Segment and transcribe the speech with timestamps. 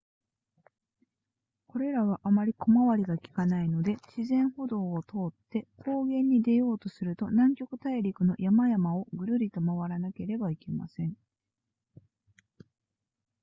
[1.67, 11.15] これらはあまり小回りがきかないので自然歩道を通って高原に出ようとすると南極大陸の山々をぐるりと回らなければなりません